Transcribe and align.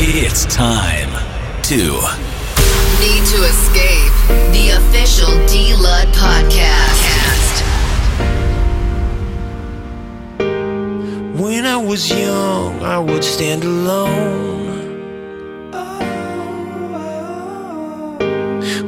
It's 0.00 0.46
time 0.46 1.10
to 1.64 1.76
Need 3.00 3.26
to 3.32 3.42
Escape. 3.42 4.12
The 4.52 4.74
official 4.76 5.32
D-Lud 5.48 6.06
podcast. 6.14 7.62
When 11.36 11.66
I 11.66 11.76
was 11.76 12.08
young, 12.12 12.80
I 12.80 13.00
would 13.00 13.24
stand 13.24 13.64
alone 13.64 14.68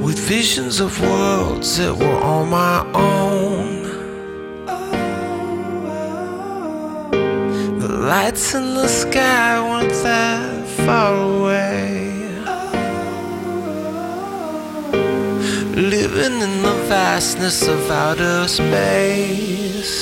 with 0.01 0.17
visions 0.17 0.79
of 0.79 0.97
worlds 1.01 1.77
that 1.79 1.93
were 1.93 2.23
on 2.23 2.51
my 2.51 2.87
own. 2.95 3.83
The 7.81 7.89
lights 7.89 8.55
in 8.55 8.75
the 8.75 8.87
sky 8.87 9.61
weren't 9.61 9.93
that 10.05 10.60
far 10.91 11.15
away. 11.15 11.89
Living 15.95 16.37
in 16.47 16.55
the 16.67 16.77
vastness 16.95 17.59
of 17.75 17.81
outer 18.05 18.49
space. 18.49 19.97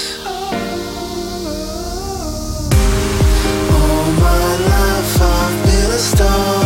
All 3.77 4.06
my 4.28 4.47
life 4.72 5.14
I've 5.36 5.56
been 5.66 5.91
a 6.00 6.03
star, 6.12 6.58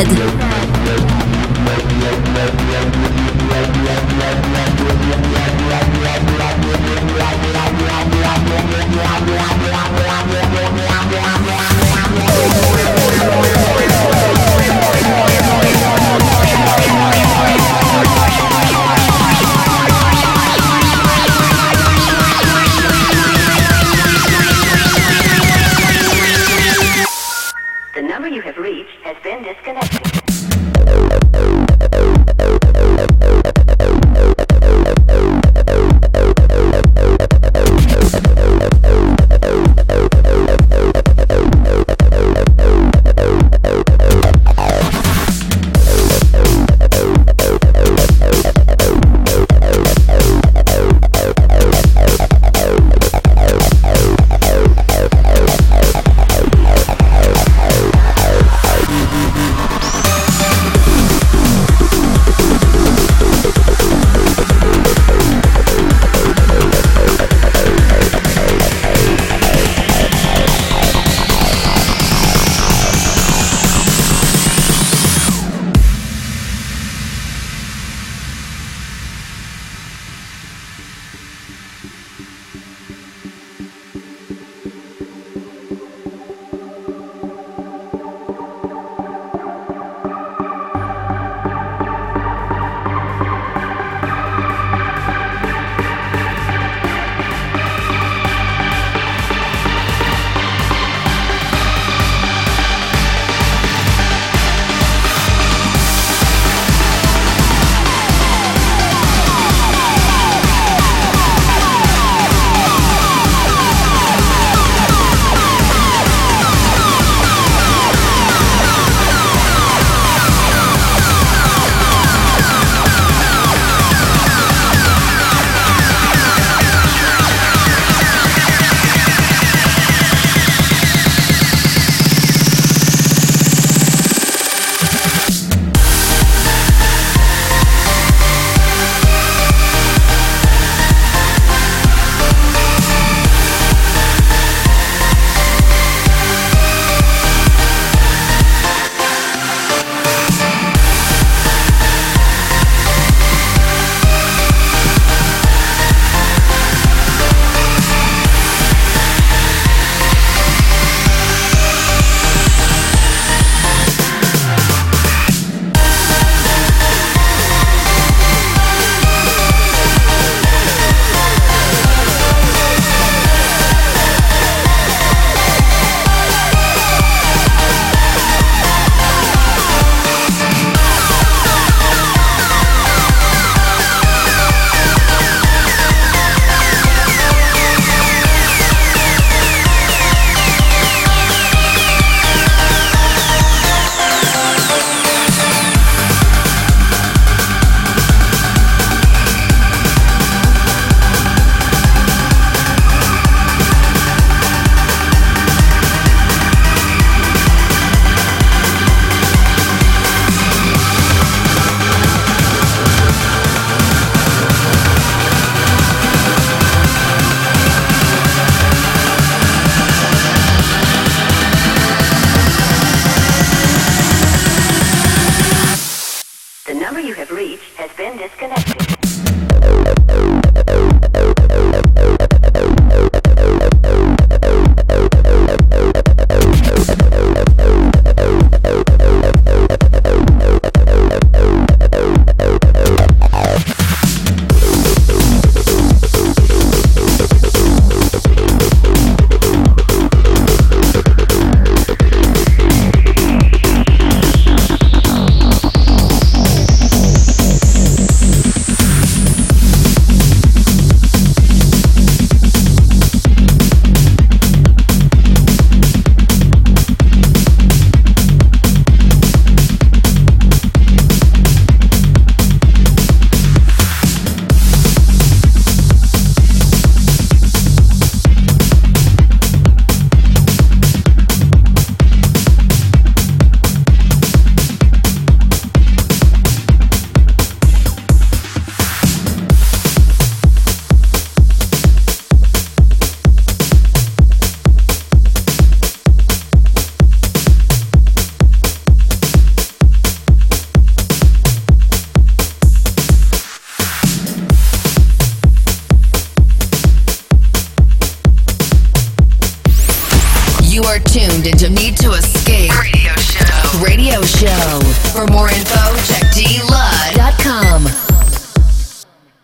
Tailored. 0.00 0.39